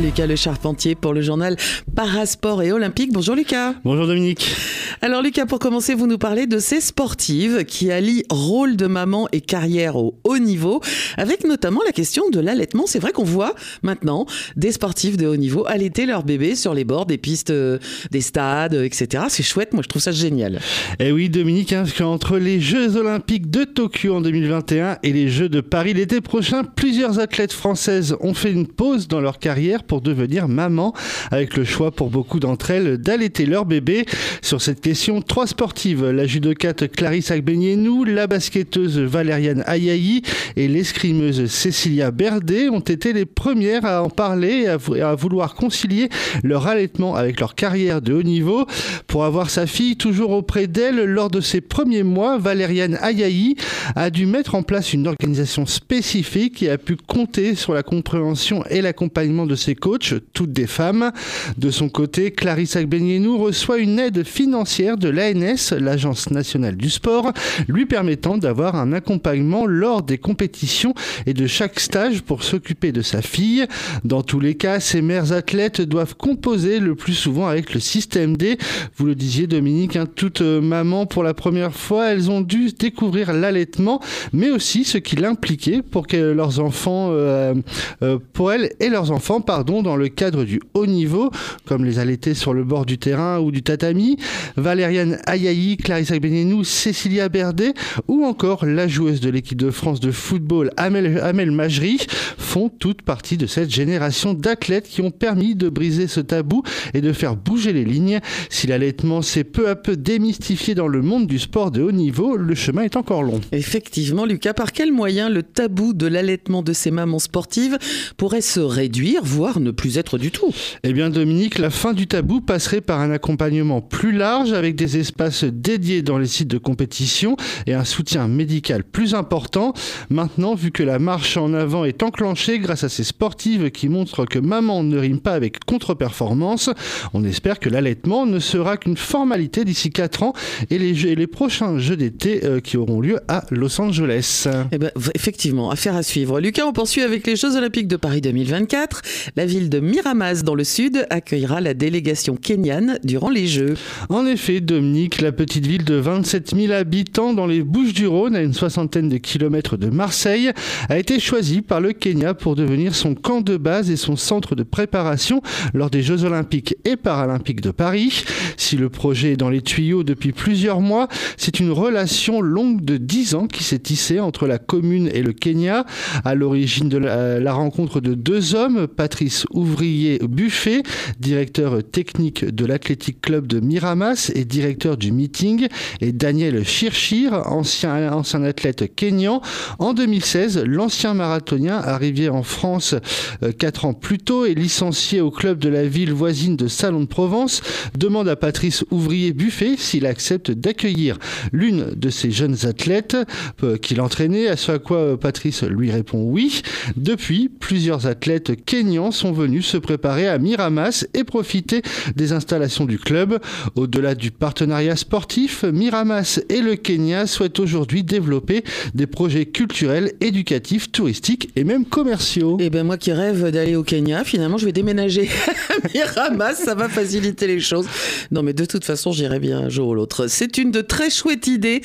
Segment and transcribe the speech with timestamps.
[0.00, 1.56] Lucas Le Charpentier pour le journal
[1.94, 3.12] Parasport et Olympique.
[3.12, 3.74] Bonjour Lucas.
[3.82, 4.54] Bonjour Dominique.
[5.00, 9.28] Alors Lucas, pour commencer, vous nous parlez de ces sportives qui allient rôle de maman
[9.32, 10.80] et carrière au haut niveau,
[11.16, 12.84] avec notamment la question de l'allaitement.
[12.86, 14.26] C'est vrai qu'on voit maintenant
[14.56, 17.78] des sportifs de haut niveau allaiter leur bébé sur les bords des pistes, euh,
[18.10, 19.24] des stades, etc.
[19.28, 20.56] C'est chouette, moi je trouve ça génial.
[20.98, 25.28] Et eh oui Dominique, hein, entre les Jeux Olympiques de Tokyo en 2021 et les
[25.28, 29.84] Jeux de Paris l'été prochain, plusieurs athlètes françaises ont fait une pause dans leur carrière
[29.86, 30.92] pour devenir maman,
[31.30, 34.04] avec le choix pour beaucoup d'entre elles d'allaiter leur bébé.
[34.42, 40.22] Sur cette question, trois sportives, la judocate Clarisse Agbenienou, la basketteuse Valériane Ayayi
[40.56, 46.08] et l'escrimeuse Cécilia Berdet ont été les premières à en parler et à vouloir concilier
[46.42, 48.66] leur allaitement avec leur carrière de haut niveau.
[49.06, 53.56] Pour avoir sa fille toujours auprès d'elle lors de ses premiers mois, Valériane Ayayi
[53.94, 58.64] a dû mettre en place une organisation spécifique et a pu compter sur la compréhension
[58.68, 61.12] et l'accompagnement de ses coach, toutes des femmes.
[61.56, 67.32] De son côté, Clarisse Agbenienou reçoit une aide financière de l'ANS, l'Agence nationale du sport,
[67.68, 70.94] lui permettant d'avoir un accompagnement lors des compétitions
[71.26, 73.66] et de chaque stage pour s'occuper de sa fille.
[74.04, 78.36] Dans tous les cas, ces mères athlètes doivent composer le plus souvent avec le système
[78.36, 78.58] D.
[78.96, 82.72] Vous le disiez Dominique, hein, toutes euh, mamans pour la première fois, elles ont dû
[82.72, 84.00] découvrir l'allaitement,
[84.32, 87.54] mais aussi ce qu'il impliquait pour que leurs enfants, euh,
[88.02, 91.30] euh, pour elles et leurs enfants, pardon, dans le cadre du haut niveau,
[91.64, 94.16] comme les allaités sur le bord du terrain ou du tatami,
[94.56, 97.74] Valériane Ayayi, Clarissa Benenou, Cécilia Berdet
[98.06, 101.98] ou encore la joueuse de l'équipe de France de football Amel, Amel Majri
[102.38, 106.62] font toute partie de cette génération d'athlètes qui ont permis de briser ce tabou
[106.94, 108.20] et de faire bouger les lignes.
[108.48, 112.36] Si l'allaitement s'est peu à peu démystifié dans le monde du sport de haut niveau,
[112.36, 113.40] le chemin est encore long.
[113.52, 117.78] Effectivement, Lucas, par quel moyen le tabou de l'allaitement de ces mamans sportives
[118.16, 120.52] pourrait se réduire, voire ne plus être du tout.
[120.82, 124.98] Eh bien Dominique, la fin du tabou passerait par un accompagnement plus large avec des
[124.98, 129.72] espaces dédiés dans les sites de compétition et un soutien médical plus important.
[130.10, 134.24] Maintenant, vu que la marche en avant est enclenchée grâce à ces sportives qui montrent
[134.24, 136.70] que maman ne rime pas avec contre-performance,
[137.14, 140.32] on espère que l'allaitement ne sera qu'une formalité d'ici 4 ans
[140.70, 144.48] et les, les prochains Jeux d'été euh, qui auront lieu à Los Angeles.
[144.72, 146.40] Eh ben, effectivement, affaire à suivre.
[146.40, 149.02] Lucas, on poursuit avec les Jeux Olympiques de Paris 2024.
[149.38, 153.74] La ville de Miramas dans le sud accueillera la délégation kenyane durant les Jeux.
[154.08, 158.54] En effet, Dominique, la petite ville de 27 000 habitants dans les Bouches-du-Rhône, à une
[158.54, 160.52] soixantaine de kilomètres de Marseille,
[160.88, 164.54] a été choisie par le Kenya pour devenir son camp de base et son centre
[164.54, 165.42] de préparation
[165.74, 168.24] lors des Jeux olympiques et paralympiques de Paris.
[168.56, 172.96] Si le projet est dans les tuyaux depuis plusieurs mois, c'est une relation longue de
[172.96, 175.84] 10 ans qui s'est tissée entre la commune et le Kenya.
[176.24, 180.82] À l'origine de la, la rencontre de deux hommes, Patrice Ouvrier Buffet,
[181.20, 185.68] directeur technique de l'Athletic Club de Miramas et directeur du meeting,
[186.00, 189.40] et Daniel Chirchir, ancien, athlète kényan.
[189.78, 192.94] En 2016, l'ancien marathonien, arrivé en France
[193.42, 197.00] euh, quatre ans plus tôt et licencié au club de la ville voisine de Salon
[197.00, 197.62] de Provence,
[197.98, 201.18] demande à Patrice Ouvrier Buffet s'il accepte d'accueillir
[201.52, 203.16] l'une de ces jeunes athlètes
[203.62, 206.62] euh, qu'il entraînait, à ce à quoi euh, Patrice lui répond oui.
[206.96, 211.82] Depuis, plusieurs athlètes kényans sont venus se préparer à Miramas et profiter
[212.14, 213.38] des installations du club.
[213.74, 218.62] Au-delà du partenariat sportif, Miramas et le Kenya souhaitent aujourd'hui développer
[218.94, 222.58] des projets culturels, éducatifs, touristiques et même commerciaux.
[222.60, 225.28] Et eh ben moi qui rêve d'aller au Kenya, finalement je vais déménager
[225.70, 227.86] à Miramas, ça va faciliter les choses.
[228.30, 230.26] Non mais de toute façon j'irai bien un jour ou l'autre.
[230.28, 231.80] C'est une de très chouettes idées.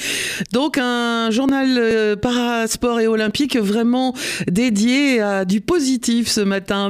[0.51, 4.13] Donc un journal euh, parasport et olympique vraiment
[4.47, 6.89] dédié à du positif ce matin.